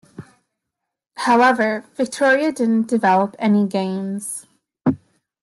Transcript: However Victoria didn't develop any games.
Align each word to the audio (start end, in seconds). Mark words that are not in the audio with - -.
However 1.17 1.85
Victoria 1.93 2.51
didn't 2.51 2.87
develop 2.87 3.35
any 3.37 3.67
games. 3.67 4.47